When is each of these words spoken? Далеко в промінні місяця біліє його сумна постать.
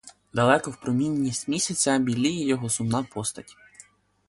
Далеко 0.33 0.71
в 0.71 0.81
промінні 0.81 1.31
місяця 1.47 1.97
біліє 1.99 2.47
його 2.47 2.69
сумна 2.69 3.03
постать. 3.03 3.57